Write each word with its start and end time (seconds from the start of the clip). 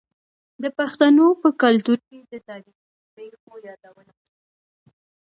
د 0.63 0.65
پښتنو 0.77 1.27
په 1.41 1.49
کلتور 1.61 1.99
کې 2.07 2.17
د 2.31 2.33
تاریخي 2.47 2.87
پیښو 3.15 3.53
یادونه 3.67 4.11
کیږي. 4.17 4.93